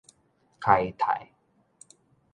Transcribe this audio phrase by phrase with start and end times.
[0.59, 1.29] 開泰